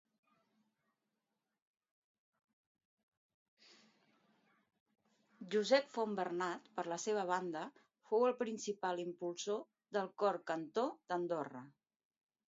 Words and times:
Josep 5.55 5.91
Fontbernat, 5.97 6.71
per 6.79 6.85
la 6.93 6.97
seva 7.03 7.25
banda, 7.33 7.65
fou 8.09 8.25
el 8.29 8.33
principal 8.41 9.03
impulsor 9.05 9.61
del 9.99 10.09
cor 10.23 10.41
cantó 10.53 10.87
d'Andorra. 11.13 11.63